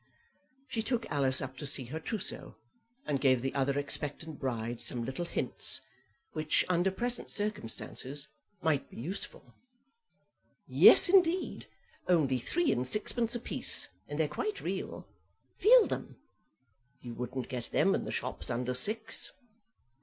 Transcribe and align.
She 0.67 0.81
took 0.81 1.05
Alice 1.11 1.43
up 1.43 1.57
to 1.57 1.65
see 1.67 1.83
her 1.93 1.99
trousseau, 1.99 2.55
and 3.05 3.21
gave 3.21 3.43
the 3.43 3.53
other 3.53 3.77
expectant 3.77 4.39
bride 4.39 4.81
some 4.81 5.05
little 5.05 5.25
hints 5.25 5.81
which, 6.33 6.65
under 6.67 6.89
present 6.89 7.29
circumstances, 7.29 8.27
might 8.63 8.89
be 8.89 8.97
useful. 8.99 9.53
"Yes, 10.67 11.07
indeed; 11.07 11.67
only 12.07 12.39
three 12.39 12.71
and 12.71 12.87
sixpence 12.87 13.35
a 13.35 13.39
piece, 13.39 13.89
and 14.09 14.19
they're 14.19 14.27
quite 14.27 14.59
real. 14.59 15.05
Feel 15.59 15.85
them. 15.85 16.15
You 17.03 17.13
wouldn't 17.13 17.47
get 17.47 17.65
them 17.65 17.93
in 17.93 18.03
the 18.03 18.11
shops 18.11 18.49
under 18.49 18.73
six." 18.73 19.31